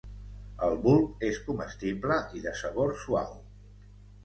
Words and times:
El 0.67 0.77
bulb 0.85 1.21
és 1.27 1.37
comestible 1.51 2.19
i 2.39 2.43
de 2.49 2.57
sabor 2.65 2.97
suau. 3.05 3.39